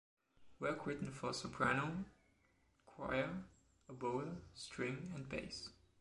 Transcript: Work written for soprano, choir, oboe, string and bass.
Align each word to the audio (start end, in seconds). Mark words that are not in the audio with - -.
Work 0.59 0.87
written 0.87 1.11
for 1.11 1.31
soprano, 1.31 2.05
choir, 2.87 3.43
oboe, 3.87 4.35
string 4.55 5.11
and 5.13 5.29
bass. 5.29 5.69